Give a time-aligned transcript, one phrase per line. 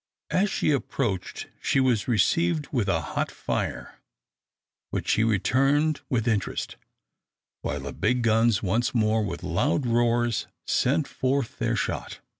[0.31, 3.99] As she approached she was received with a hot fire,
[4.89, 6.75] which she returned with interest,
[7.61, 12.19] while the big guns once more with loud roars sent forth their shot.